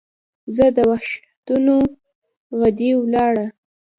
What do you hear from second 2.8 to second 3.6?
وَلاړه